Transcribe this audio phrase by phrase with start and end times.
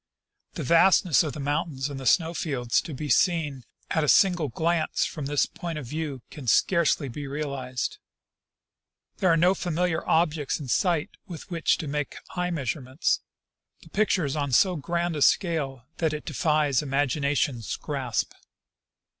[0.53, 4.47] The vastness of the mountains and the snow fields to be seen at a single
[4.47, 7.99] glance from this point of view can scarcely be realized.
[9.17, 13.19] There are no familiar objects in sight with which to make eye measurements;
[13.83, 18.33] the pic ture is on so grand a scale that it defies imagination's grasp."